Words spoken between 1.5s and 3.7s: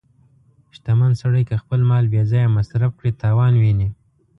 خپل مال بې ځایه مصرف کړي، تاوان